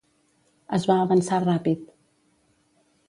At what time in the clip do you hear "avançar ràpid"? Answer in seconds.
1.01-1.85